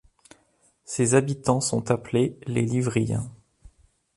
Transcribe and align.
Ses 0.83 1.13
habitants 1.13 1.61
sont 1.61 1.91
appelés 1.91 2.35
les 2.47 2.63
Livryens. 2.63 3.29